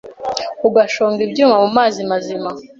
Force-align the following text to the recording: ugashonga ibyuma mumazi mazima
ugashonga 0.67 1.19
ibyuma 1.27 1.55
mumazi 1.63 2.01
mazima 2.11 2.49